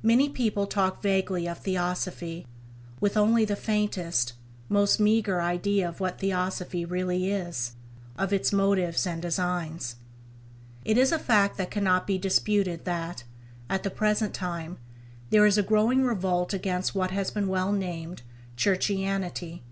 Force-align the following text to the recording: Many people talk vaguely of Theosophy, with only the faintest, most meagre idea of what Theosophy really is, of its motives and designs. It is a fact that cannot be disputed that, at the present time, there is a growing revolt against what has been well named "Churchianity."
Many 0.00 0.28
people 0.28 0.68
talk 0.68 1.02
vaguely 1.02 1.48
of 1.48 1.58
Theosophy, 1.58 2.46
with 3.00 3.16
only 3.16 3.44
the 3.44 3.56
faintest, 3.56 4.34
most 4.68 5.00
meagre 5.00 5.40
idea 5.40 5.88
of 5.88 5.98
what 5.98 6.20
Theosophy 6.20 6.84
really 6.84 7.32
is, 7.32 7.74
of 8.16 8.32
its 8.32 8.52
motives 8.52 9.08
and 9.08 9.20
designs. 9.20 9.96
It 10.84 10.96
is 10.96 11.10
a 11.10 11.18
fact 11.18 11.56
that 11.56 11.72
cannot 11.72 12.06
be 12.06 12.16
disputed 12.16 12.84
that, 12.84 13.24
at 13.68 13.82
the 13.82 13.90
present 13.90 14.34
time, 14.34 14.78
there 15.30 15.44
is 15.46 15.58
a 15.58 15.64
growing 15.64 16.04
revolt 16.04 16.54
against 16.54 16.94
what 16.94 17.10
has 17.10 17.32
been 17.32 17.48
well 17.48 17.72
named 17.72 18.22
"Churchianity." 18.56 19.62